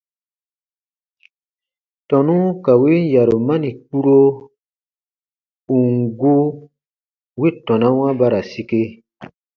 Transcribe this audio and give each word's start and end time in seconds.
Tɔnu 2.07 2.35
ka 2.63 2.73
win 2.81 3.03
yarumani 3.13 3.69
kpuro, 3.83 4.17
ù 5.73 5.75
n 5.93 5.95
gu, 6.19 6.35
wi 7.39 7.49
tɔnawa 7.65 8.07
ba 8.19 8.27
ra 8.33 8.41
sike. 8.51 8.81